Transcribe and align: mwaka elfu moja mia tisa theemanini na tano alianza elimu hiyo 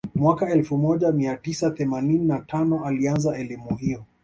mwaka 0.15 0.49
elfu 0.49 0.77
moja 0.77 1.11
mia 1.11 1.37
tisa 1.37 1.71
theemanini 1.71 2.25
na 2.25 2.39
tano 2.39 2.85
alianza 2.85 3.37
elimu 3.37 3.75
hiyo 3.75 4.05